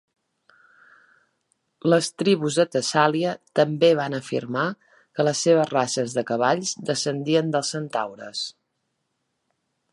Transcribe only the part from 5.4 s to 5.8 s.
seves